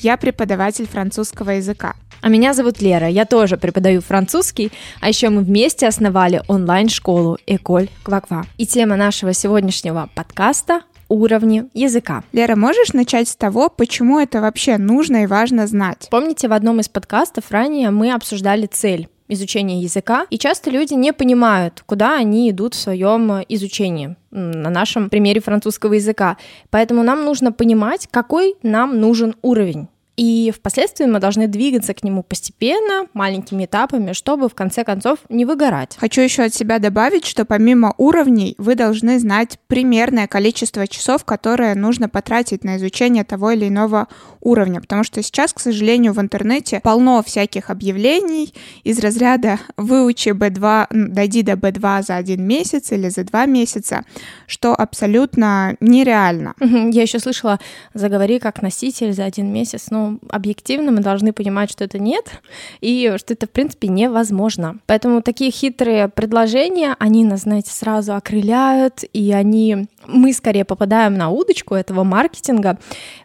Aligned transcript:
я 0.00 0.16
преподаватель 0.16 0.86
французского 0.86 1.50
языка. 1.50 1.94
А 2.20 2.28
меня 2.28 2.52
зовут 2.52 2.80
Лера, 2.80 3.08
я 3.08 3.24
тоже 3.24 3.56
преподаю 3.56 4.00
французский, 4.00 4.72
а 5.00 5.08
еще 5.08 5.28
мы 5.28 5.42
вместе 5.42 5.86
основали 5.86 6.42
онлайн-школу 6.48 7.38
Эколь 7.46 7.88
Кваква. 8.02 8.44
И 8.56 8.66
тема 8.66 8.96
нашего 8.96 9.32
сегодняшнего 9.32 10.08
подкаста 10.14 10.82
уровни 11.08 11.64
языка. 11.74 12.24
Лера, 12.32 12.56
можешь 12.56 12.92
начать 12.92 13.28
с 13.28 13.36
того, 13.36 13.68
почему 13.68 14.18
это 14.18 14.40
вообще 14.40 14.78
нужно 14.78 15.22
и 15.22 15.26
важно 15.26 15.66
знать? 15.66 16.08
Помните, 16.10 16.48
в 16.48 16.52
одном 16.52 16.80
из 16.80 16.88
подкастов 16.88 17.50
ранее 17.50 17.90
мы 17.90 18.12
обсуждали 18.12 18.66
цель 18.66 19.08
изучения 19.28 19.80
языка, 19.80 20.26
и 20.30 20.38
часто 20.38 20.70
люди 20.70 20.94
не 20.94 21.12
понимают, 21.12 21.82
куда 21.86 22.16
они 22.16 22.50
идут 22.50 22.74
в 22.74 22.78
своем 22.78 23.42
изучении 23.48 24.16
на 24.30 24.70
нашем 24.70 25.10
примере 25.10 25.40
французского 25.40 25.94
языка. 25.94 26.36
Поэтому 26.70 27.02
нам 27.02 27.24
нужно 27.24 27.52
понимать, 27.52 28.08
какой 28.10 28.56
нам 28.62 29.00
нужен 29.00 29.36
уровень 29.42 29.88
и 30.18 30.52
впоследствии 30.54 31.06
мы 31.06 31.20
должны 31.20 31.46
двигаться 31.46 31.94
к 31.94 32.02
нему 32.02 32.24
постепенно, 32.24 33.06
маленькими 33.14 33.66
этапами, 33.66 34.12
чтобы 34.12 34.48
в 34.48 34.54
конце 34.54 34.82
концов 34.82 35.20
не 35.28 35.44
выгорать. 35.44 35.96
Хочу 35.96 36.20
еще 36.22 36.42
от 36.42 36.52
себя 36.52 36.80
добавить, 36.80 37.24
что 37.24 37.44
помимо 37.44 37.94
уровней 37.98 38.56
вы 38.58 38.74
должны 38.74 39.20
знать 39.20 39.60
примерное 39.68 40.26
количество 40.26 40.88
часов, 40.88 41.24
которое 41.24 41.76
нужно 41.76 42.08
потратить 42.08 42.64
на 42.64 42.78
изучение 42.78 43.22
того 43.22 43.52
или 43.52 43.68
иного 43.68 44.08
уровня, 44.48 44.80
потому 44.80 45.04
что 45.04 45.22
сейчас, 45.22 45.52
к 45.52 45.60
сожалению, 45.60 46.12
в 46.12 46.20
интернете 46.20 46.80
полно 46.82 47.22
всяких 47.22 47.70
объявлений 47.70 48.54
из 48.84 48.98
разряда 48.98 49.58
«выучи 49.76 50.30
B2, 50.30 50.86
дойди 50.90 51.42
до 51.42 51.52
B2 51.52 52.02
за 52.02 52.16
один 52.16 52.46
месяц 52.46 52.92
или 52.92 53.08
за 53.08 53.24
два 53.24 53.46
месяца», 53.46 54.04
что 54.46 54.74
абсолютно 54.74 55.76
нереально. 55.80 56.54
Я 56.60 57.02
еще 57.02 57.18
слышала 57.18 57.58
«заговори 57.94 58.38
как 58.38 58.62
носитель 58.62 59.12
за 59.12 59.24
один 59.24 59.52
месяц», 59.52 59.86
ну, 59.90 60.18
объективно 60.30 60.92
мы 60.92 61.00
должны 61.00 61.32
понимать, 61.32 61.70
что 61.70 61.84
это 61.84 61.98
нет, 61.98 62.40
и 62.80 63.14
что 63.16 63.34
это, 63.34 63.46
в 63.46 63.50
принципе, 63.50 63.88
невозможно. 63.88 64.78
Поэтому 64.86 65.22
такие 65.22 65.50
хитрые 65.50 66.08
предложения, 66.08 66.96
они 66.98 67.24
нас, 67.24 67.42
знаете, 67.42 67.70
сразу 67.70 68.14
окрыляют, 68.14 69.04
и 69.12 69.32
они 69.32 69.88
мы 70.08 70.32
скорее 70.32 70.64
попадаем 70.64 71.14
на 71.14 71.30
удочку 71.30 71.74
этого 71.74 72.02
маркетинга, 72.02 72.78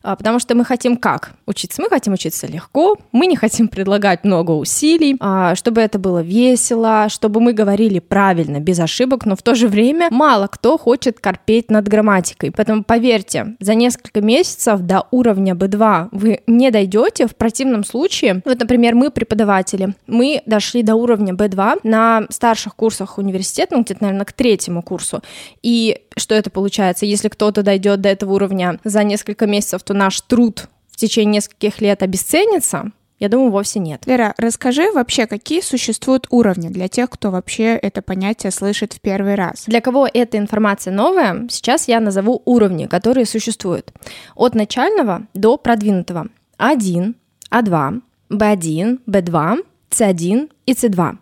а, 0.04 0.16
потому 0.16 0.40
что 0.40 0.54
мы 0.56 0.66
хотим 0.66 0.98
как? 0.98 1.34
Учиться. 1.46 1.82
Мы 1.82 1.90
хотим 1.90 2.14
учиться 2.14 2.46
легко, 2.48 2.98
мы 3.12 3.26
не 3.28 3.36
хотим 3.36 3.68
предлагать 3.68 4.24
много 4.24 4.52
усилий, 4.52 5.16
а, 5.20 5.56
чтобы 5.56 5.82
это 5.82 5.98
было 5.98 6.22
весело, 6.22 7.08
чтобы 7.10 7.40
мы 7.40 7.54
говорили 7.54 8.00
правильно, 8.00 8.60
без 8.60 8.80
ошибок, 8.80 9.26
но 9.26 9.36
в 9.36 9.42
то 9.42 9.56
же 9.56 9.68
время 9.68 10.10
мало 10.12 10.48
кто 10.48 10.78
хочет 10.78 11.20
корпеть 11.20 11.72
над 11.72 11.88
грамматикой. 11.88 12.52
Поэтому 12.52 12.84
поверьте, 12.84 13.56
за 13.60 13.76
несколько 13.76 14.22
месяцев 14.22 14.82
до 14.82 15.08
уровня 15.12 15.54
B2 15.54 16.10
вы 16.12 16.42
не 16.48 16.72
дойдете. 16.72 17.28
В 17.28 17.36
противном 17.36 17.84
случае, 17.84 18.42
вот, 18.46 18.60
например, 18.60 18.96
мы 18.96 19.10
преподаватели, 19.10 19.96
мы 20.08 20.42
дошли 20.46 20.84
до 20.84 20.96
уровня 20.96 21.34
B2 21.34 21.80
на 21.84 22.26
старших 22.30 22.76
курсах 22.76 23.18
университета, 23.18 23.76
ну, 23.76 23.84
где-то, 23.84 24.04
наверное, 24.04 24.26
к 24.26 24.34
третьему 24.34 24.82
курсу. 24.82 25.22
И 25.62 26.02
что 26.18 26.36
это 26.36 26.50
получается? 26.74 27.06
Если 27.06 27.30
кто-то 27.30 27.62
дойдет 27.62 28.02
до 28.02 28.10
этого 28.10 28.34
уровня 28.34 28.80
за 28.84 29.04
несколько 29.04 29.46
месяцев, 29.46 29.84
то 29.84 29.94
наш 29.94 30.20
труд 30.22 30.68
в 30.90 30.98
течение 30.98 31.36
нескольких 31.36 31.82
лет 31.82 32.02
обесценится, 32.02 32.92
я 33.20 33.30
думаю, 33.30 33.52
вовсе 33.52 33.80
нет. 33.80 34.02
Лера, 34.08 34.34
расскажи 34.38 34.92
вообще, 34.92 35.28
какие 35.28 35.62
существуют 35.62 36.26
уровни 36.32 36.70
для 36.70 36.88
тех, 36.88 37.12
кто 37.12 37.30
вообще 37.30 37.76
это 37.76 38.02
понятие 38.02 38.52
слышит 38.52 38.94
в 38.94 39.02
первый 39.02 39.36
раз? 39.36 39.66
Для 39.68 39.82
кого 39.82 40.10
эта 40.12 40.38
информация 40.40 40.92
новая, 40.94 41.48
сейчас 41.50 41.88
я 41.88 42.00
назову 42.00 42.42
уровни, 42.46 42.88
которые 42.88 43.26
существуют. 43.26 43.94
От 44.36 44.56
начального 44.56 45.28
до 45.36 45.58
продвинутого. 45.58 46.28
А1, 46.58 47.14
А2, 47.52 48.02
Б1, 48.32 49.00
Б2, 49.08 49.58
С1 49.92 50.50
и 50.66 50.74
C2, 50.74 51.18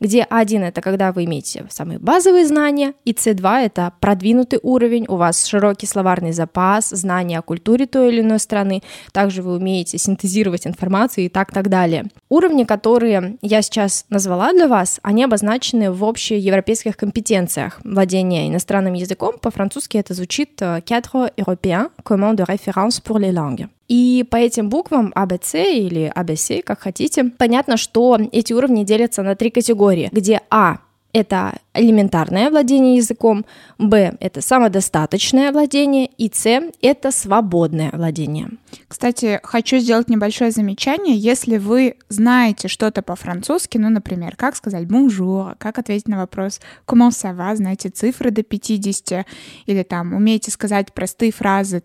где 0.00 0.22
A1 0.22 0.64
это 0.64 0.80
когда 0.80 1.12
вы 1.12 1.24
имеете 1.24 1.66
самые 1.70 1.98
базовые 1.98 2.46
знания, 2.46 2.94
и 3.04 3.12
C2 3.12 3.64
это 3.64 3.92
продвинутый 4.00 4.60
уровень, 4.62 5.06
у 5.08 5.16
вас 5.16 5.44
широкий 5.46 5.86
словарный 5.86 6.32
запас, 6.32 6.90
знания 6.90 7.38
о 7.38 7.42
культуре 7.42 7.86
той 7.86 8.12
или 8.12 8.20
иной 8.20 8.38
страны, 8.38 8.82
также 9.12 9.42
вы 9.42 9.56
умеете 9.56 9.98
синтезировать 9.98 10.66
информацию 10.66 11.26
и 11.26 11.28
так 11.28 11.52
так 11.52 11.68
далее. 11.68 12.06
Уровни, 12.28 12.64
которые 12.64 13.36
я 13.42 13.62
сейчас 13.62 14.06
назвала 14.10 14.52
для 14.52 14.68
вас, 14.68 15.00
они 15.02 15.24
обозначены 15.24 15.90
в 15.90 16.04
общеевропейских 16.04 16.96
компетенциях. 16.96 17.80
Владение 17.84 18.48
иностранным 18.48 18.94
языком, 18.94 19.34
по-французски 19.40 19.96
это 19.96 20.14
звучит 20.14 20.60
«Cadre 20.60 21.32
européen 21.36 21.90
commun 22.04 22.34
de 22.34 22.44
référence 22.44 23.00
pour 23.02 23.18
les 23.18 23.32
langues». 23.32 23.68
И 23.88 24.24
по 24.30 24.36
этим 24.36 24.70
буквам 24.70 25.12
ABC 25.14 25.74
или 25.74 26.10
ABC, 26.14 26.62
как 26.62 26.80
хотите, 26.80 27.24
понятно, 27.24 27.76
что 27.76 28.18
эти 28.32 28.54
уровни 28.54 28.83
делятся 28.84 29.22
на 29.22 29.34
три 29.34 29.50
категории, 29.50 30.08
где 30.12 30.40
А 30.50 30.78
это 31.14 31.54
элементарное 31.74 32.50
владение 32.50 32.96
языком, 32.96 33.46
Б– 33.78 34.16
это 34.20 34.40
самодостаточное 34.40 35.52
владение, 35.52 36.06
и 36.18 36.28
С– 36.34 36.60
это 36.82 37.12
свободное 37.12 37.90
владение. 37.92 38.48
Кстати, 38.88 39.38
хочу 39.44 39.78
сделать 39.78 40.08
небольшое 40.08 40.50
замечание. 40.50 41.16
Если 41.16 41.56
вы 41.56 41.94
знаете 42.08 42.66
что-то 42.66 43.00
по-французски, 43.00 43.78
ну, 43.78 43.90
например, 43.90 44.34
как 44.36 44.56
сказать 44.56 44.86
«bonjour», 44.86 45.54
как 45.56 45.78
ответить 45.78 46.08
на 46.08 46.16
вопрос 46.18 46.60
«comment 46.84 47.10
ça 47.10 47.34
va», 47.34 47.54
знаете 47.54 47.90
цифры 47.90 48.32
до 48.32 48.42
50, 48.42 49.24
или 49.66 49.82
там 49.84 50.14
умеете 50.14 50.50
сказать 50.50 50.92
простые 50.92 51.30
фразы 51.30 51.84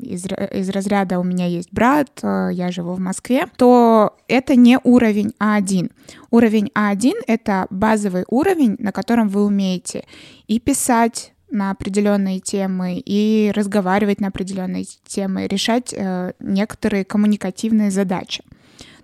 из, 0.00 0.26
из 0.26 0.70
разряда 0.70 1.18
«у 1.18 1.24
меня 1.24 1.46
есть 1.46 1.72
брат, 1.72 2.10
э, 2.22 2.50
я 2.52 2.70
живу 2.70 2.92
в 2.94 3.00
Москве», 3.00 3.46
то 3.56 4.16
это 4.28 4.56
не 4.56 4.78
уровень 4.82 5.32
А1. 5.40 5.90
Уровень 6.30 6.70
А1— 6.74 7.14
это 7.26 7.66
базовый 7.70 8.24
уровень, 8.28 8.76
на 8.78 8.92
котором 8.92 9.28
вы 9.28 9.44
умеете 9.44 10.04
и 10.46 10.60
писать, 10.60 11.32
на 11.50 11.70
определенные 11.70 12.40
темы 12.40 13.00
и 13.04 13.52
разговаривать 13.54 14.20
на 14.20 14.28
определенные 14.28 14.84
темы, 15.06 15.46
решать 15.46 15.94
э, 15.96 16.32
некоторые 16.40 17.04
коммуникативные 17.04 17.90
задачи. 17.90 18.42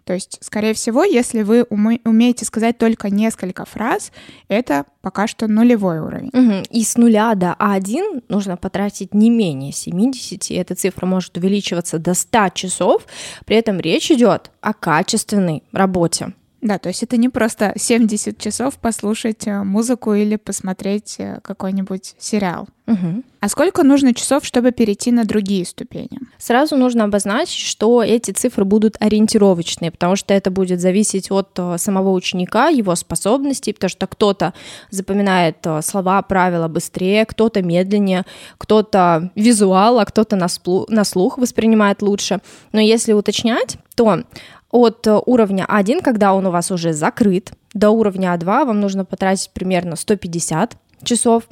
То 0.05 0.15
есть, 0.15 0.39
скорее 0.41 0.75
всего, 0.75 1.05
если 1.05 1.43
вы 1.43 1.63
умеете 1.65 2.45
сказать 2.45 2.79
только 2.79 3.09
несколько 3.09 3.65
фраз, 3.65 4.13
это 4.49 4.85
пока 5.01 5.27
что 5.27 5.47
нулевой 5.47 6.01
уровень. 6.01 6.31
Угу. 6.33 6.65
И 6.71 6.83
с 6.83 6.97
нуля 6.97 7.35
до 7.35 7.57
А1 7.59 8.25
нужно 8.29 8.57
потратить 8.57 9.15
не 9.15 9.31
менее 9.31 9.73
70, 9.73 10.51
и 10.51 10.55
эта 10.55 10.75
цифра 10.75 11.07
может 11.07 11.37
увеличиваться 11.37 11.99
до 11.99 12.15
100 12.15 12.49
часов. 12.51 13.07
При 13.45 13.57
этом 13.57 13.79
речь 13.79 14.11
идет 14.11 14.51
о 14.61 14.73
качественной 14.73 15.63
работе. 15.73 16.33
Да, 16.63 16.79
то 16.79 16.89
есть 16.89 17.03
это 17.03 17.17
не 17.17 17.29
просто 17.29 17.73
70 17.77 18.39
часов 18.39 18.77
послушать 18.77 19.49
э, 19.49 19.65
музыку 19.65 20.15
или 20.15 20.37
посмотреть 20.37 21.17
э, 21.19 21.41
какой-нибудь 21.43 22.15
сериал. 22.19 22.69
Угу. 22.87 23.25
А 23.41 23.49
сколько 23.49 23.83
нужно 23.83 24.15
часов, 24.15 24.45
чтобы 24.45 24.71
перейти 24.71 25.11
на 25.11 25.25
другие 25.25 25.65
ступени? 25.67 26.21
Сразу 26.39 26.77
нужно 26.77 27.03
обозначить, 27.03 27.59
что 27.59 28.01
эти 28.01 28.31
цифры 28.31 28.65
будут 28.65 28.95
ориентировочные, 29.01 29.91
потому 29.91 30.15
что 30.15 30.35
это 30.35 30.53
будет 30.53 30.81
зависеть 30.81 31.33
от 31.33 31.51
э, 31.57 31.79
самого 31.79 32.13
ученика, 32.13 32.69
его 32.69 32.95
способностей, 32.95 33.73
потому 33.73 33.91
что 33.91 34.07
кто-то 34.07 34.55
запоминает 34.91 35.67
слова, 35.83 36.23
правила 36.23 36.69
быстрее, 36.69 37.27
кто-то 37.27 37.61
медленнее, 37.61 38.25
кто-то 38.59 39.33
визуал, 39.35 39.99
а 39.99 40.05
кто-то 40.05 40.37
на, 40.37 40.47
на 40.89 41.05
слух 41.05 41.39
воспринимает 41.39 42.03
лучше. 42.03 42.39
Но 42.71 42.81
если 42.81 43.15
уточнять, 43.15 43.79
то 43.97 44.23
от 44.73 45.07
э, 45.07 45.21
уровня 45.25 45.67
А1, 45.69 46.03
когда 46.03 46.35
он 46.35 46.47
у 46.47 46.51
вас 46.51 46.73
уже 46.73 46.93
закрыт, 46.93 47.53
до 47.75 47.91
уровня 47.91 48.35
А2 48.35 48.65
вам 48.65 48.81
нужно 48.81 49.05
потратить 49.05 49.51
примерно 49.53 49.95
150 49.95 50.77
часов. 51.05 51.45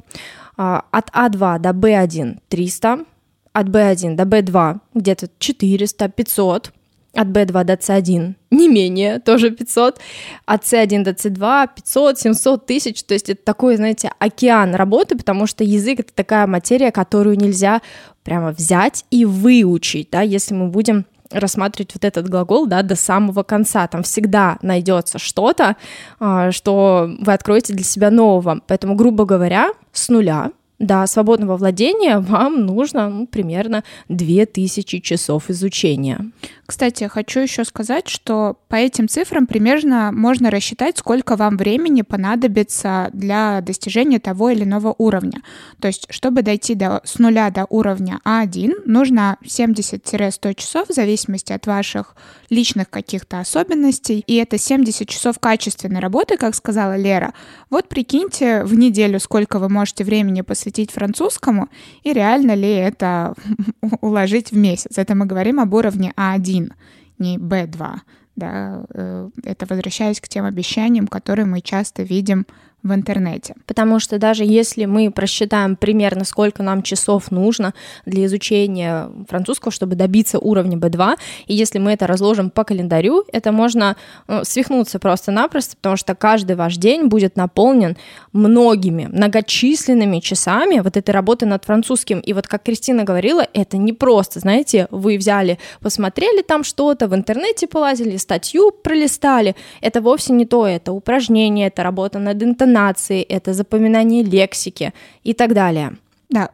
А, 0.57 0.83
от 0.91 1.09
А2 1.11 1.59
до 1.59 1.69
Б1 1.69 2.39
300, 2.49 3.05
от 3.53 3.69
Б1 3.69 4.15
до 4.15 4.23
Б2 4.23 4.79
где-то 4.93 5.29
400, 5.39 6.09
500, 6.09 6.73
от 7.13 7.27
B2 7.27 7.63
до 7.63 7.73
C1 7.73 8.33
не 8.51 8.67
менее, 8.67 9.19
тоже 9.25 9.51
500, 9.51 9.99
от 10.45 10.63
C1 10.63 11.03
до 11.03 11.11
C2 11.11 11.69
500, 11.75 12.19
700 12.19 12.65
тысяч, 12.65 13.03
то 13.03 13.13
есть 13.13 13.29
это 13.29 13.43
такой, 13.43 13.75
знаете, 13.75 14.11
океан 14.19 14.75
работы, 14.75 15.17
потому 15.17 15.47
что 15.47 15.63
язык— 15.63 15.99
это 16.01 16.13
такая 16.13 16.47
материя, 16.47 16.91
которую 16.91 17.37
нельзя 17.37 17.81
прямо 18.23 18.51
взять 18.51 19.05
и 19.09 19.25
выучить, 19.25 20.09
да, 20.11 20.21
если 20.21 20.53
мы 20.53 20.67
будем 20.67 21.05
рассматривать 21.31 21.93
вот 21.93 22.05
этот 22.05 22.29
глагол, 22.29 22.67
да, 22.67 22.81
до 22.81 22.95
самого 22.95 23.43
конца. 23.43 23.87
Там 23.87 24.03
всегда 24.03 24.57
найдется 24.61 25.19
что-то, 25.19 25.75
а, 26.19 26.51
что 26.51 27.09
вы 27.19 27.33
откроете 27.33 27.73
для 27.73 27.83
себя 27.83 28.11
нового. 28.11 28.61
Поэтому, 28.67 28.95
грубо 28.95 29.25
говоря, 29.25 29.71
с 29.91 30.09
нуля 30.09 30.51
до 30.81 31.05
свободного 31.05 31.57
владения 31.57 32.17
вам 32.19 32.65
нужно 32.65 33.07
ну, 33.09 33.27
примерно 33.27 33.83
2000 34.09 34.99
часов 34.99 35.49
изучения. 35.49 36.31
Кстати, 36.65 37.03
хочу 37.07 37.41
еще 37.41 37.65
сказать, 37.65 38.07
что 38.07 38.57
по 38.67 38.75
этим 38.75 39.07
цифрам 39.07 39.45
примерно 39.45 40.11
можно 40.13 40.49
рассчитать, 40.49 40.97
сколько 40.97 41.35
вам 41.35 41.57
времени 41.57 42.01
понадобится 42.01 43.09
для 43.13 43.61
достижения 43.61 44.19
того 44.19 44.49
или 44.49 44.63
иного 44.63 44.95
уровня. 44.97 45.41
То 45.79 45.87
есть, 45.87 46.07
чтобы 46.09 46.41
дойти 46.41 46.73
до, 46.75 47.01
с 47.03 47.19
нуля 47.19 47.49
до 47.51 47.65
уровня 47.69 48.19
А1, 48.25 48.83
нужно 48.85 49.37
70-100 49.43 50.55
часов 50.55 50.87
в 50.89 50.93
зависимости 50.93 51.51
от 51.51 51.67
ваших 51.67 52.15
личных 52.49 52.89
каких-то 52.89 53.39
особенностей. 53.39 54.23
И 54.25 54.35
это 54.35 54.57
70 54.57 55.07
часов 55.07 55.39
качественной 55.39 55.99
работы, 55.99 56.37
как 56.37 56.55
сказала 56.55 56.95
Лера. 56.95 57.33
Вот 57.69 57.87
прикиньте 57.89 58.63
в 58.63 58.75
неделю, 58.75 59.19
сколько 59.19 59.59
вы 59.59 59.69
можете 59.69 60.03
времени 60.03 60.41
посвятить 60.41 60.70
французскому, 60.79 61.69
и 62.03 62.13
реально 62.13 62.55
ли 62.55 62.69
это 62.69 63.33
уложить 64.01 64.51
в 64.51 64.57
месяц. 64.57 64.97
Это 64.97 65.15
мы 65.15 65.25
говорим 65.25 65.59
об 65.59 65.73
уровне 65.73 66.13
А1 66.15 66.71
не 67.19 67.37
B2. 67.37 67.99
Да, 68.35 68.85
э, 68.93 69.29
это 69.43 69.65
возвращаясь 69.65 70.21
к 70.21 70.27
тем 70.27 70.45
обещаниям, 70.45 71.07
которые 71.07 71.45
мы 71.45 71.61
часто 71.61 72.03
видим 72.03 72.45
в 72.83 72.93
интернете. 72.93 73.55
Потому 73.65 73.99
что 73.99 74.17
даже 74.17 74.43
если 74.43 74.85
мы 74.85 75.11
просчитаем 75.11 75.75
примерно, 75.75 76.25
сколько 76.25 76.63
нам 76.63 76.81
часов 76.81 77.31
нужно 77.31 77.73
для 78.05 78.25
изучения 78.25 79.09
французского, 79.29 79.71
чтобы 79.71 79.95
добиться 79.95 80.39
уровня 80.39 80.77
B2, 80.77 81.17
и 81.47 81.53
если 81.53 81.79
мы 81.79 81.91
это 81.91 82.07
разложим 82.07 82.49
по 82.49 82.63
календарю, 82.63 83.25
это 83.31 83.51
можно 83.51 83.95
ну, 84.27 84.43
свихнуться 84.43 84.99
просто-напросто, 84.99 85.75
потому 85.77 85.97
что 85.97 86.15
каждый 86.15 86.55
ваш 86.55 86.77
день 86.77 87.07
будет 87.07 87.35
наполнен 87.35 87.97
многими, 88.33 89.05
многочисленными 89.05 90.19
часами 90.19 90.79
вот 90.79 90.97
этой 90.97 91.11
работы 91.11 91.45
над 91.45 91.65
французским. 91.65 92.19
И 92.19 92.33
вот 92.33 92.47
как 92.47 92.63
Кристина 92.63 93.03
говорила, 93.03 93.47
это 93.53 93.77
не 93.77 93.93
просто, 93.93 94.39
знаете, 94.39 94.87
вы 94.91 95.17
взяли, 95.17 95.59
посмотрели 95.81 96.41
там 96.41 96.63
что-то, 96.63 97.07
в 97.07 97.15
интернете 97.15 97.67
полазили, 97.67 98.17
статью 98.17 98.71
пролистали. 98.71 99.55
Это 99.81 100.01
вовсе 100.01 100.33
не 100.33 100.45
то, 100.45 100.65
это 100.65 100.91
упражнение, 100.91 101.67
это 101.67 101.83
работа 101.83 102.19
над 102.19 102.41
интонацией, 102.41 102.70
интонации, 102.71 103.21
это 103.21 103.53
запоминание 103.53 104.23
лексики 104.23 104.93
и 105.23 105.33
так 105.33 105.53
далее. 105.53 105.97
Да, 106.31 106.49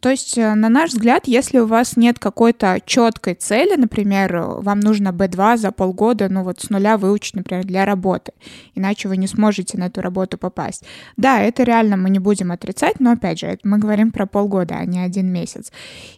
то 0.00 0.10
есть, 0.10 0.36
э, 0.36 0.54
на 0.54 0.68
наш 0.68 0.90
взгляд, 0.90 1.26
если 1.26 1.58
у 1.58 1.66
вас 1.66 1.96
нет 1.96 2.18
какой-то 2.18 2.78
четкой 2.84 3.34
цели, 3.34 3.74
например, 3.74 4.38
вам 4.58 4.80
нужно 4.80 5.08
B2 5.08 5.56
за 5.56 5.72
полгода, 5.72 6.28
ну 6.28 6.42
вот 6.42 6.60
с 6.60 6.68
нуля 6.68 6.98
выучить, 6.98 7.34
например, 7.34 7.64
для 7.64 7.86
работы, 7.86 8.32
иначе 8.74 9.08
вы 9.08 9.16
не 9.16 9.26
сможете 9.26 9.78
на 9.78 9.84
эту 9.84 10.02
работу 10.02 10.36
попасть. 10.36 10.84
Да, 11.16 11.40
это 11.40 11.62
реально 11.62 11.96
мы 11.96 12.10
не 12.10 12.18
будем 12.18 12.52
отрицать, 12.52 13.00
но 13.00 13.12
опять 13.12 13.38
же, 13.38 13.58
мы 13.64 13.78
говорим 13.78 14.12
про 14.12 14.26
полгода, 14.26 14.74
а 14.74 14.84
не 14.84 15.00
один 15.00 15.32
месяц. 15.32 15.72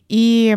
И 0.08 0.56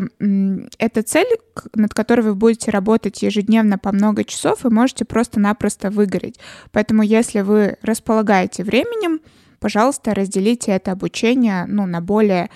эта 0.79 1.03
цель, 1.03 1.27
над 1.75 1.93
которой 1.93 2.21
вы 2.21 2.33
будете 2.33 2.71
работать 2.71 3.21
ежедневно 3.21 3.77
по 3.77 3.91
много 3.91 4.23
часов, 4.23 4.63
вы 4.63 4.71
можете 4.71 5.05
просто-напросто 5.05 5.91
выгореть. 5.91 6.39
Поэтому 6.71 7.03
если 7.03 7.41
вы 7.41 7.77
располагаете 7.83 8.63
временем, 8.63 9.19
пожалуйста, 9.59 10.13
разделите 10.13 10.71
это 10.71 10.91
обучение 10.91 11.65
ну, 11.67 11.85
на 11.85 12.01
более 12.01 12.49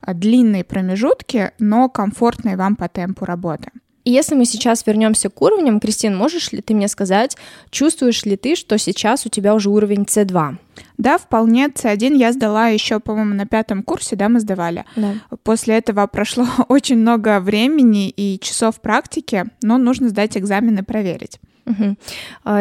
а, 0.00 0.14
длинные 0.14 0.64
промежутки, 0.64 1.52
но 1.58 1.88
комфортные 1.88 2.56
вам 2.56 2.76
по 2.76 2.88
темпу 2.88 3.24
работы. 3.24 3.70
И 4.04 4.10
если 4.10 4.34
мы 4.34 4.46
сейчас 4.46 4.86
вернемся 4.86 5.28
к 5.28 5.42
уровням, 5.42 5.78
Кристин, 5.78 6.16
можешь 6.16 6.52
ли 6.52 6.62
ты 6.62 6.74
мне 6.74 6.88
сказать, 6.88 7.36
чувствуешь 7.70 8.24
ли 8.24 8.36
ты, 8.36 8.56
что 8.56 8.78
сейчас 8.78 9.26
у 9.26 9.28
тебя 9.28 9.54
уже 9.54 9.68
уровень 9.68 10.02
C2? 10.04 10.56
Да, 10.96 11.18
вполне. 11.18 11.68
C1 11.68 12.16
я 12.16 12.32
сдала 12.32 12.68
еще, 12.68 12.98
по-моему, 12.98 13.34
на 13.34 13.46
пятом 13.46 13.82
курсе, 13.82 14.16
да, 14.16 14.28
мы 14.28 14.40
сдавали. 14.40 14.84
Да. 14.96 15.14
После 15.42 15.76
этого 15.76 16.06
прошло 16.12 16.46
очень 16.68 16.98
много 16.98 17.40
времени 17.40 18.08
и 18.08 18.38
часов 18.40 18.80
практики, 18.80 19.44
но 19.62 19.76
нужно 19.76 20.08
сдать 20.08 20.36
экзамен 20.36 20.78
и 20.78 20.82
проверить. 20.82 21.38
Угу. 21.70 21.96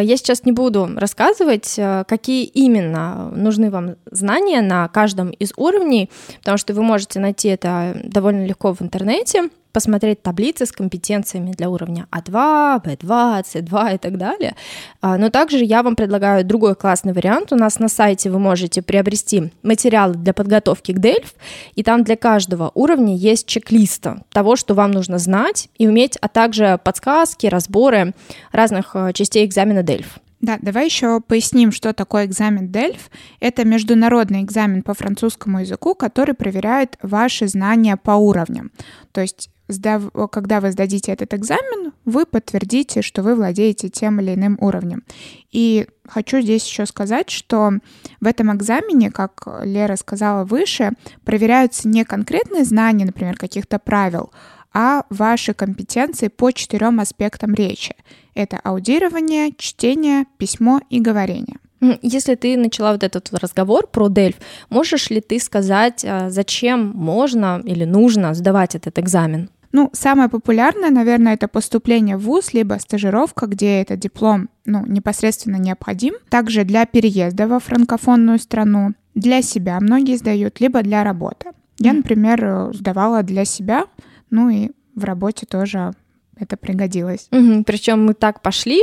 Я 0.01 0.17
сейчас 0.17 0.45
не 0.45 0.51
буду 0.51 0.89
рассказывать, 0.95 1.75
э, 1.77 2.03
какие 2.07 2.45
именно 2.45 3.31
нужны 3.35 3.69
вам 3.69 3.95
знания 4.11 4.61
на 4.61 4.87
каждом 4.87 5.29
из 5.31 5.51
уровней, 5.57 6.09
потому 6.39 6.57
что 6.57 6.73
вы 6.73 6.83
можете 6.83 7.19
найти 7.19 7.49
это 7.49 7.99
довольно 8.03 8.45
легко 8.45 8.73
в 8.73 8.81
интернете 8.81 9.49
посмотреть 9.71 10.21
таблицы 10.21 10.65
с 10.65 10.71
компетенциями 10.71 11.51
для 11.51 11.69
уровня 11.69 12.07
А2, 12.11 12.83
Б2, 12.83 13.43
С2 13.43 13.95
и 13.95 13.97
так 13.97 14.17
далее. 14.17 14.55
А, 15.01 15.17
но 15.17 15.29
также 15.29 15.63
я 15.63 15.83
вам 15.83 15.95
предлагаю 15.95 16.43
другой 16.43 16.75
классный 16.75 17.13
вариант. 17.13 17.51
У 17.51 17.55
нас 17.55 17.79
на 17.79 17.87
сайте 17.87 18.29
вы 18.29 18.39
можете 18.39 18.81
приобрести 18.81 19.51
материалы 19.63 20.15
для 20.15 20.33
подготовки 20.33 20.91
к 20.91 20.97
DELF, 20.97 21.33
и 21.75 21.83
там 21.83 22.03
для 22.03 22.15
каждого 22.15 22.71
уровня 22.73 23.15
есть 23.15 23.47
чек-листа 23.47 24.23
того, 24.31 24.55
что 24.55 24.73
вам 24.73 24.91
нужно 24.91 25.17
знать 25.19 25.69
и 25.77 25.87
уметь, 25.87 26.17
а 26.21 26.27
также 26.27 26.79
подсказки, 26.83 27.47
разборы 27.47 28.13
разных 28.51 28.95
э, 28.95 29.13
частей 29.13 29.45
экзамена 29.45 29.79
DELF. 29.79 30.05
Да, 30.41 30.57
давай 30.61 30.85
еще 30.85 31.19
поясним, 31.19 31.71
что 31.71 31.93
такое 31.93 32.25
экзамен 32.25 32.67
DELF. 32.67 32.99
Это 33.41 33.65
международный 33.65 34.41
экзамен 34.41 34.83
по 34.83 34.93
французскому 34.93 35.59
языку, 35.59 35.95
который 35.95 36.33
проверяет 36.33 36.97
ваши 37.01 37.47
знания 37.47 37.97
по 37.97 38.11
уровням. 38.11 38.71
То 39.11 39.21
есть 39.21 39.49
сдав, 39.69 40.11
когда 40.31 40.59
вы 40.59 40.71
сдадите 40.71 41.13
этот 41.13 41.33
экзамен, 41.33 41.93
вы 42.03 42.25
подтвердите, 42.25 43.01
что 43.01 43.23
вы 43.23 43.35
владеете 43.35 43.87
тем 43.89 44.19
или 44.19 44.33
иным 44.33 44.57
уровнем. 44.59 45.03
И 45.51 45.87
хочу 46.05 46.41
здесь 46.41 46.67
еще 46.67 46.85
сказать, 46.85 47.29
что 47.29 47.73
в 48.19 48.27
этом 48.27 48.53
экзамене, 48.53 49.11
как 49.11 49.47
Лера 49.63 49.95
сказала 49.95 50.43
выше, 50.43 50.91
проверяются 51.23 51.87
не 51.87 52.03
конкретные 52.03 52.65
знания, 52.65 53.05
например, 53.05 53.37
каких-то 53.37 53.79
правил, 53.79 54.31
а 54.73 55.05
ваши 55.09 55.53
компетенции 55.53 56.27
по 56.27 56.51
четырем 56.51 56.99
аспектам 56.99 57.53
речи. 57.53 57.95
Это 58.33 58.59
аудирование, 58.63 59.53
чтение, 59.57 60.25
письмо 60.37 60.81
и 60.89 60.99
говорение. 60.99 61.57
Если 62.01 62.35
ты 62.35 62.57
начала 62.57 62.91
вот 62.91 63.03
этот 63.03 63.33
разговор 63.33 63.87
про 63.87 64.09
Дельф, 64.09 64.35
можешь 64.69 65.09
ли 65.09 65.21
ты 65.21 65.39
сказать, 65.39 66.03
а, 66.05 66.29
зачем 66.29 66.91
можно 66.93 67.61
или 67.63 67.85
нужно 67.85 68.33
сдавать 68.33 68.75
этот 68.75 68.99
экзамен? 68.99 69.49
Ну, 69.71 69.89
самое 69.93 70.29
популярное, 70.29 70.89
наверное, 70.89 71.35
это 71.35 71.47
поступление 71.47 72.17
в 72.17 72.21
ВУЗ, 72.21 72.53
либо 72.53 72.75
стажировка, 72.79 73.45
где 73.45 73.81
этот 73.81 73.99
диплом 73.99 74.49
ну, 74.65 74.85
непосредственно 74.85 75.57
необходим. 75.57 76.15
Также 76.29 76.63
для 76.63 76.85
переезда 76.85 77.47
во 77.47 77.59
франкофонную 77.59 78.39
страну, 78.39 78.93
для 79.15 79.41
себя 79.41 79.79
многие 79.79 80.17
сдают, 80.17 80.59
либо 80.59 80.81
для 80.81 81.03
работы. 81.03 81.51
Я, 81.77 81.93
например, 81.93 82.71
сдавала 82.73 83.23
для 83.23 83.45
себя, 83.45 83.85
ну 84.29 84.49
и 84.49 84.71
в 84.95 85.03
работе 85.03 85.45
тоже 85.45 85.93
это 86.39 86.57
пригодилось. 86.57 87.27
Угу, 87.31 87.63
причем 87.63 88.05
мы 88.05 88.13
так 88.13 88.41
пошли, 88.41 88.81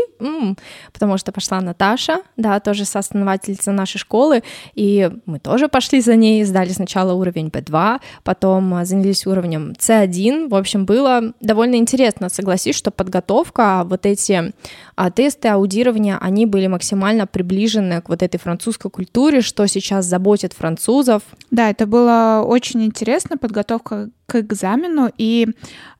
потому 0.92 1.18
что 1.18 1.32
пошла 1.32 1.60
Наташа, 1.60 2.20
да, 2.36 2.60
тоже 2.60 2.84
соосновательница 2.84 3.72
нашей 3.72 3.98
школы, 3.98 4.42
и 4.74 5.10
мы 5.26 5.38
тоже 5.38 5.68
пошли 5.68 6.00
за 6.00 6.16
ней, 6.16 6.44
сдали 6.44 6.70
сначала 6.70 7.12
уровень 7.12 7.48
B2, 7.48 8.00
потом 8.22 8.74
а, 8.74 8.84
занялись 8.84 9.26
уровнем 9.26 9.72
C1. 9.78 10.48
В 10.48 10.54
общем, 10.54 10.86
было 10.86 11.32
довольно 11.40 11.76
интересно. 11.76 12.28
Согласись, 12.28 12.76
что 12.76 12.90
подготовка, 12.90 13.82
вот 13.84 14.06
эти 14.06 14.52
а, 14.94 15.10
тесты 15.10 15.48
аудирования, 15.48 16.18
они 16.20 16.46
были 16.46 16.66
максимально 16.66 17.26
приближены 17.26 18.00
к 18.02 18.08
вот 18.08 18.22
этой 18.22 18.38
французской 18.38 18.90
культуре, 18.90 19.40
что 19.40 19.66
сейчас 19.66 20.06
заботит 20.06 20.52
французов. 20.52 21.22
Да, 21.50 21.70
это 21.70 21.86
было 21.86 22.44
очень 22.46 22.84
интересно, 22.84 23.36
подготовка 23.36 24.10
к 24.26 24.36
экзамену. 24.36 25.10
И 25.16 25.48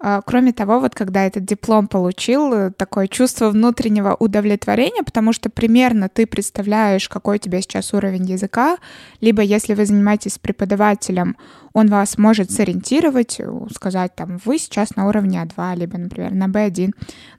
э, 0.01 0.21
кроме 0.27 0.53
того, 0.53 0.81
вот 0.81 0.95
когда 0.95 1.25
этот 1.25 1.45
диплом 1.45 1.87
получил, 1.87 2.53
э, 2.53 2.71
такое 2.71 3.07
чувство 3.07 3.51
внутреннего 3.51 4.15
удовлетворения, 4.15 5.03
потому 5.03 5.33
что 5.33 5.49
примерно 5.49 6.09
ты 6.09 6.27
представляешь, 6.27 7.09
какой 7.09 7.37
у 7.37 7.41
тебя 7.41 7.61
сейчас 7.61 7.95
уровень 7.95 8.25
языка, 8.25 8.79
либо 9.21 9.43
если 9.43 9.75
вы 9.75 9.87
занимаетесь 9.87 10.35
с 10.35 10.39
преподавателем, 10.39 11.37
он 11.73 11.89
вас 11.89 12.19
может 12.19 12.51
сориентировать, 12.51 13.37
э, 13.39 13.49
сказать, 13.75 14.15
там, 14.17 14.41
вы 14.45 14.59
сейчас 14.59 14.97
на 14.97 15.07
уровне 15.09 15.43
А2, 15.43 15.77
либо, 15.77 15.99
например, 15.99 16.33
на 16.33 16.49
Б1. 16.49 16.93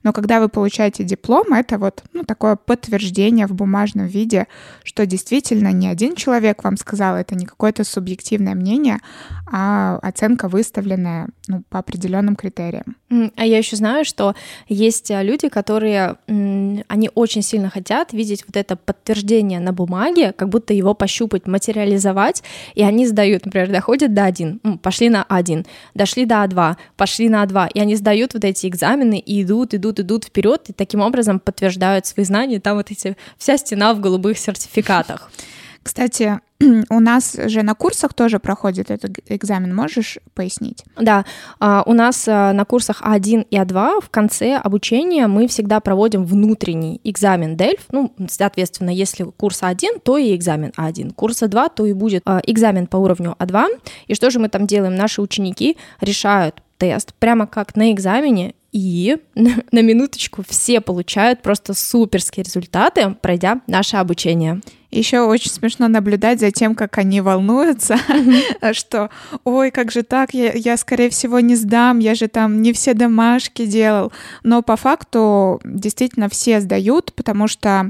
Но 0.03 0.13
когда 0.13 0.39
вы 0.39 0.48
получаете 0.48 1.03
диплом, 1.03 1.53
это 1.53 1.77
вот 1.77 2.03
ну, 2.13 2.24
такое 2.24 2.56
подтверждение 2.56 3.48
в 3.48 3.53
бумажном 3.53 4.06
виде, 4.06 4.48
что 4.84 5.06
действительно 5.06 5.72
не 5.72 5.88
один 5.88 6.15
человек 6.15 6.63
вам 6.63 6.77
сказал, 6.77 7.15
это 7.15 7.36
не 7.36 7.46
какое-то 7.46 7.84
субъективное 7.84 8.56
мнение, 8.56 9.00
а 9.51 9.98
оценка 10.03 10.48
выставлена 10.48 10.76
выставленное 10.77 11.27
ну, 11.48 11.63
по 11.69 11.79
определенным 11.79 12.36
критериям. 12.36 12.96
А 13.36 13.46
я 13.46 13.57
еще 13.57 13.75
знаю, 13.75 14.05
что 14.05 14.36
есть 14.67 15.12
а, 15.12 15.24
люди, 15.24 15.50
которые, 15.50 16.17
они 16.27 17.10
очень 17.15 17.41
сильно 17.41 17.69
хотят 17.69 18.13
видеть 18.13 18.43
вот 18.48 18.55
это 18.55 18.75
подтверждение 18.75 19.60
на 19.60 19.74
бумаге, 19.74 20.34
как 20.34 20.50
будто 20.50 20.74
его 20.74 20.93
пощупать, 20.93 21.48
материализовать, 21.48 22.43
и 22.75 22.84
они 22.84 23.07
сдают, 23.07 23.46
например, 23.46 23.72
доходят 23.72 24.13
до 24.13 24.25
1, 24.25 24.60
пошли 24.81 25.10
на 25.10 25.24
1, 25.24 25.65
дошли 25.93 26.25
до 26.25 26.36
А2, 26.36 26.75
пошли 26.96 27.29
на 27.29 27.43
А2, 27.43 27.72
и 27.74 27.79
они 27.79 27.96
сдают 27.96 28.34
вот 28.34 28.43
эти 28.43 28.67
экзамены 28.67 29.19
и 29.19 29.41
идут, 29.41 29.74
идут, 29.74 30.00
идут 30.00 30.25
вперед, 30.25 30.69
и 30.69 30.74
таким 30.74 31.01
образом 31.01 31.39
подтверждают 31.39 32.05
свои 32.05 32.25
знания, 32.25 32.60
там 32.60 32.77
вот 32.77 32.91
эти, 32.91 33.17
вся 33.38 33.57
стена 33.57 33.93
в 33.93 34.00
голубых 34.00 34.38
сертификатах. 34.38 35.31
Кстати, 35.84 36.41
у 36.89 36.99
нас 36.99 37.37
же 37.45 37.61
на 37.63 37.75
курсах 37.75 38.13
тоже 38.13 38.39
проходит 38.39 38.89
этот 38.89 39.19
экзамен, 39.27 39.75
можешь 39.75 40.17
пояснить? 40.33 40.83
Да, 40.99 41.25
а, 41.59 41.83
у 41.85 41.93
нас 41.93 42.27
а, 42.27 42.53
на 42.53 42.65
курсах 42.65 43.01
А1 43.03 43.47
и 43.49 43.57
А2 43.57 44.01
в 44.01 44.09
конце 44.09 44.55
обучения 44.55 45.27
мы 45.27 45.47
всегда 45.47 45.79
проводим 45.79 46.25
внутренний 46.25 46.99
экзамен 47.03 47.55
DELF, 47.55 47.81
ну, 47.91 48.13
соответственно, 48.29 48.89
если 48.89 49.23
курс 49.23 49.61
А1, 49.61 50.01
то 50.03 50.17
и 50.17 50.35
экзамен 50.35 50.71
А1, 50.77 51.13
курс 51.13 51.43
А2, 51.43 51.71
то 51.75 51.85
и 51.85 51.93
будет 51.93 52.23
а, 52.25 52.41
экзамен 52.45 52.87
по 52.87 52.97
уровню 52.97 53.35
А2, 53.37 53.67
и 54.07 54.15
что 54.15 54.29
же 54.31 54.39
мы 54.39 54.49
там 54.49 54.65
делаем? 54.65 54.95
Наши 54.95 55.21
ученики 55.21 55.77
решают 56.01 56.61
тест 56.77 57.13
прямо 57.15 57.45
как 57.45 57.75
на 57.75 57.91
экзамене, 57.91 58.53
и 58.71 59.17
на 59.35 59.81
минуточку 59.81 60.43
все 60.47 60.81
получают 60.81 61.41
просто 61.41 61.73
суперские 61.73 62.43
результаты, 62.43 63.15
пройдя 63.21 63.61
наше 63.67 63.97
обучение. 63.97 64.61
Еще 64.89 65.20
очень 65.20 65.51
смешно 65.51 65.89
наблюдать 65.89 66.39
за 66.39 66.50
тем, 66.51 66.74
как 66.74 66.98
они 66.98 67.20
волнуются, 67.20 67.98
что, 68.74 69.10
ой, 69.44 69.70
как 69.70 69.91
же 69.91 70.03
так, 70.03 70.34
я, 70.34 70.53
я, 70.53 70.77
скорее 70.77 71.10
всего, 71.10 71.41
не 71.41 71.56
сдам, 71.56 72.00
я 72.00 72.15
же 72.15 72.29
там 72.29 72.62
не 72.62 72.72
все 72.72 72.94
домашки 72.94 73.65
делал. 73.65 74.13
Но 74.44 74.62
по 74.62 74.77
факту 74.77 75.60
действительно 75.65 76.29
все 76.29 76.62
сдают, 76.62 77.12
потому 77.13 77.50
что 77.50 77.89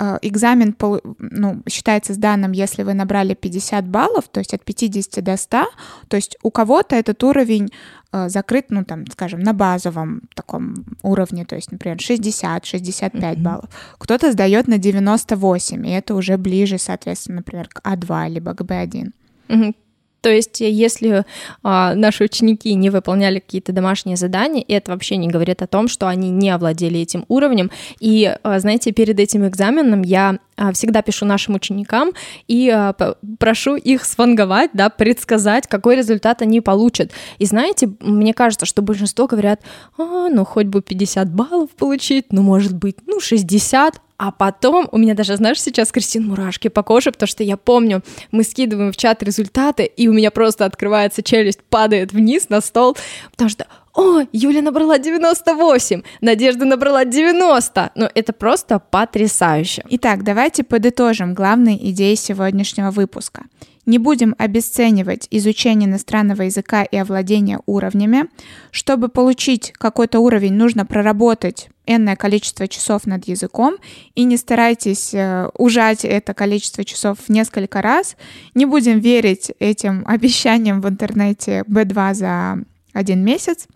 э, 0.00 0.18
экзамен 0.22 0.74
ну, 1.18 1.62
считается 1.68 2.12
сданным, 2.12 2.50
если 2.50 2.82
вы 2.82 2.94
набрали 2.94 3.34
50 3.34 3.86
баллов, 3.86 4.24
то 4.28 4.40
есть 4.40 4.52
от 4.52 4.64
50 4.64 5.22
до 5.22 5.36
100, 5.36 5.64
то 6.08 6.16
есть 6.16 6.36
у 6.42 6.50
кого-то 6.50 6.96
этот 6.96 7.22
уровень 7.22 7.70
Э, 8.14 8.28
закрыт, 8.28 8.66
ну, 8.68 8.84
там, 8.84 9.06
скажем, 9.06 9.40
на 9.40 9.54
базовом 9.54 10.22
таком 10.34 10.84
уровне, 11.02 11.46
то 11.46 11.56
есть, 11.56 11.72
например, 11.72 11.96
60-65 11.96 13.10
mm-hmm. 13.10 13.36
баллов. 13.38 13.70
Кто-то 13.96 14.32
сдает 14.32 14.68
на 14.68 14.76
98, 14.76 15.86
и 15.86 15.90
это 15.90 16.14
уже 16.14 16.36
ближе, 16.42 16.78
соответственно, 16.78 17.36
например, 17.36 17.68
к 17.68 17.80
А2 17.80 18.28
либо 18.28 18.54
к 18.54 18.60
Б1. 18.60 19.10
Mm-hmm. 19.48 19.74
То 20.22 20.30
есть, 20.30 20.60
если 20.60 21.24
а, 21.64 21.94
наши 21.94 22.24
ученики 22.24 22.72
не 22.74 22.90
выполняли 22.90 23.40
какие-то 23.40 23.72
домашние 23.72 24.16
задания, 24.16 24.64
это 24.68 24.92
вообще 24.92 25.16
не 25.16 25.26
говорит 25.26 25.62
о 25.62 25.66
том, 25.66 25.88
что 25.88 26.06
они 26.06 26.30
не 26.30 26.50
овладели 26.50 27.00
этим 27.00 27.24
уровнем. 27.26 27.72
И, 27.98 28.32
а, 28.42 28.60
знаете, 28.60 28.92
перед 28.92 29.18
этим 29.18 29.46
экзаменом 29.46 30.02
я 30.02 30.38
всегда 30.72 31.02
пишу 31.02 31.24
нашим 31.24 31.54
ученикам 31.54 32.12
и 32.48 32.68
а, 32.70 32.94
прошу 33.38 33.76
их 33.76 34.04
сванговать, 34.04 34.70
да, 34.72 34.90
предсказать, 34.90 35.66
какой 35.66 35.96
результат 35.96 36.42
они 36.42 36.60
получат. 36.60 37.10
И 37.38 37.46
знаете, 37.46 37.90
мне 38.00 38.34
кажется, 38.34 38.66
что 38.66 38.82
большинство 38.82 39.26
говорят, 39.26 39.60
а, 39.98 40.28
ну 40.28 40.44
хоть 40.44 40.66
бы 40.66 40.82
50 40.82 41.32
баллов 41.32 41.70
получить, 41.70 42.26
ну 42.32 42.42
может 42.42 42.74
быть, 42.74 42.96
ну 43.06 43.20
60, 43.20 44.00
а 44.18 44.30
потом 44.30 44.88
у 44.92 44.98
меня 44.98 45.14
даже, 45.14 45.36
знаешь, 45.36 45.60
сейчас, 45.60 45.90
Кристин, 45.90 46.28
мурашки 46.28 46.68
по 46.68 46.84
коже, 46.84 47.10
потому 47.10 47.26
что 47.26 47.42
я 47.42 47.56
помню, 47.56 48.02
мы 48.30 48.44
скидываем 48.44 48.92
в 48.92 48.96
чат 48.96 49.20
результаты, 49.22 49.84
и 49.84 50.06
у 50.06 50.12
меня 50.12 50.30
просто 50.30 50.64
открывается 50.64 51.24
челюсть, 51.24 51.60
падает 51.64 52.12
вниз 52.12 52.48
на 52.48 52.60
стол, 52.60 52.96
потому 53.32 53.50
что 53.50 53.66
о, 53.94 54.22
Юля 54.32 54.62
набрала 54.62 54.98
98, 54.98 56.02
Надежда 56.22 56.64
набрала 56.64 57.04
90. 57.04 57.92
Ну, 57.94 58.08
это 58.14 58.32
просто 58.32 58.78
потрясающе. 58.78 59.84
Итак, 59.90 60.24
давайте 60.24 60.64
подытожим 60.64 61.34
главные 61.34 61.90
идеи 61.90 62.14
сегодняшнего 62.14 62.90
выпуска. 62.90 63.44
Не 63.84 63.98
будем 63.98 64.34
обесценивать 64.38 65.26
изучение 65.30 65.88
иностранного 65.88 66.42
языка 66.42 66.84
и 66.84 66.96
овладение 66.96 67.58
уровнями. 67.66 68.28
Чтобы 68.70 69.08
получить 69.08 69.72
какой-то 69.72 70.20
уровень, 70.20 70.54
нужно 70.54 70.86
проработать 70.86 71.68
энное 71.84 72.16
количество 72.16 72.68
часов 72.68 73.06
над 73.06 73.26
языком, 73.26 73.74
и 74.14 74.22
не 74.22 74.36
старайтесь 74.36 75.12
э, 75.12 75.48
ужать 75.58 76.04
это 76.04 76.32
количество 76.32 76.84
часов 76.84 77.18
в 77.26 77.28
несколько 77.28 77.82
раз. 77.82 78.16
Не 78.54 78.66
будем 78.66 79.00
верить 79.00 79.50
этим 79.58 80.04
обещаниям 80.06 80.80
в 80.80 80.88
интернете 80.88 81.64
B2 81.68 82.14
за 82.14 82.58
один 82.92 83.24
месяц. 83.24 83.66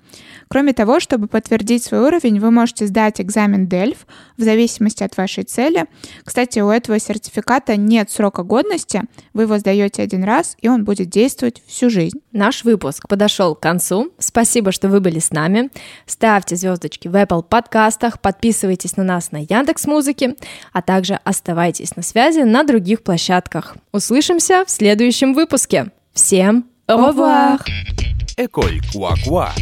Кроме 0.48 0.72
того, 0.72 1.00
чтобы 1.00 1.26
подтвердить 1.26 1.84
свой 1.84 2.00
уровень, 2.00 2.40
вы 2.40 2.50
можете 2.50 2.86
сдать 2.86 3.20
экзамен 3.20 3.66
DELF 3.66 3.98
в 4.36 4.42
зависимости 4.42 5.02
от 5.02 5.16
вашей 5.16 5.44
цели. 5.44 5.86
Кстати, 6.24 6.60
у 6.60 6.68
этого 6.68 6.98
сертификата 6.98 7.76
нет 7.76 8.10
срока 8.10 8.42
годности, 8.42 9.02
вы 9.32 9.42
его 9.42 9.58
сдаете 9.58 10.02
один 10.02 10.24
раз, 10.24 10.56
и 10.60 10.68
он 10.68 10.84
будет 10.84 11.08
действовать 11.08 11.62
всю 11.66 11.90
жизнь. 11.90 12.20
Наш 12.32 12.64
выпуск 12.64 13.08
подошел 13.08 13.54
к 13.54 13.60
концу. 13.60 14.12
Спасибо, 14.18 14.72
что 14.72 14.88
вы 14.88 15.00
были 15.00 15.18
с 15.18 15.30
нами. 15.30 15.70
Ставьте 16.06 16.56
звездочки 16.56 17.08
в 17.08 17.14
Apple 17.14 17.42
подкастах, 17.42 18.20
подписывайтесь 18.20 18.96
на 18.96 19.04
нас 19.04 19.32
на 19.32 19.38
Яндекс 19.38 19.86
Музыке, 19.86 20.36
а 20.72 20.82
также 20.82 21.18
оставайтесь 21.24 21.96
на 21.96 22.02
связи 22.02 22.40
на 22.40 22.62
других 22.62 23.02
площадках. 23.02 23.76
Услышимся 23.92 24.64
в 24.64 24.70
следующем 24.70 25.34
выпуске. 25.34 25.90
Всем 26.12 26.66
au 26.88 26.98
revoir! 26.98 27.58
Ekol 28.38 28.80
kuakua 28.92 29.54